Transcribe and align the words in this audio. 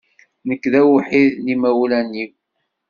Nekk 0.47 0.63
d 0.71 0.73
awḥid 0.81 1.31
n 1.43 1.45
imawlan-iw. 1.53 2.31